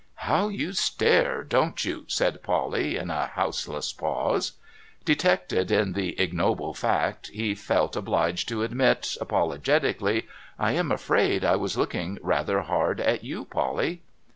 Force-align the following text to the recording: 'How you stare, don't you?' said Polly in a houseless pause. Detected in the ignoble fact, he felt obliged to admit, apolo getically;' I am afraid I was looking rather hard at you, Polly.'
'How 0.31 0.47
you 0.47 0.73
stare, 0.73 1.43
don't 1.43 1.85
you?' 1.85 2.05
said 2.17 2.41
Polly 2.41 2.97
in 2.97 3.11
a 3.11 3.27
houseless 3.27 3.93
pause. 3.93 4.53
Detected 5.05 5.69
in 5.69 5.93
the 5.93 6.19
ignoble 6.19 6.73
fact, 6.73 7.27
he 7.27 7.53
felt 7.53 7.95
obliged 7.95 8.47
to 8.49 8.63
admit, 8.63 9.15
apolo 9.21 9.59
getically;' 9.61 10.23
I 10.57 10.71
am 10.71 10.91
afraid 10.91 11.45
I 11.45 11.55
was 11.55 11.77
looking 11.77 12.17
rather 12.23 12.61
hard 12.61 12.99
at 12.99 13.23
you, 13.23 13.45
Polly.' 13.45 14.01